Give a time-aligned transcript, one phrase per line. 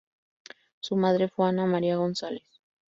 [0.79, 2.47] Su madre fue Ana María González.